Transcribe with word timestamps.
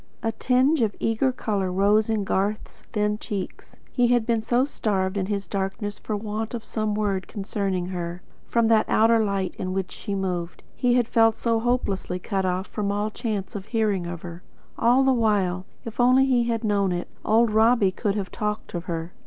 A 0.23 0.31
tinge 0.31 0.81
of 0.81 0.95
eager 0.99 1.31
colour 1.31 1.71
rose 1.71 2.09
in 2.09 2.23
Garth's 2.23 2.81
thin 2.91 3.19
cheeks. 3.19 3.75
He 3.91 4.07
had 4.07 4.25
been 4.25 4.41
so 4.41 4.65
starved 4.65 5.15
in 5.15 5.27
his 5.27 5.45
darkness 5.45 5.99
for 5.99 6.17
want 6.17 6.55
of 6.55 6.65
some 6.65 6.95
word 6.95 7.27
concerning 7.27 7.85
her, 7.89 8.23
from 8.47 8.67
that 8.69 8.87
outer 8.89 9.23
light 9.23 9.53
in 9.59 9.73
which 9.73 9.91
she 9.91 10.15
moved. 10.15 10.63
He 10.75 10.95
had 10.95 11.07
felt 11.07 11.35
so 11.35 11.59
hopelessly 11.59 12.17
cut 12.17 12.45
off 12.45 12.65
from 12.65 12.91
all 12.91 13.11
chance 13.11 13.53
of 13.55 13.67
hearing 13.67 14.07
of 14.07 14.23
her. 14.23 14.41
And 14.75 14.87
all 14.87 15.03
the 15.03 15.13
while, 15.13 15.67
if 15.85 15.99
only 15.99 16.25
he 16.25 16.45
had 16.45 16.63
known 16.63 16.91
it, 16.91 17.07
old 17.23 17.51
Robbie 17.51 17.91
could 17.91 18.15
have 18.15 18.31
talked 18.31 18.73
of 18.73 18.85
her. 18.85 19.11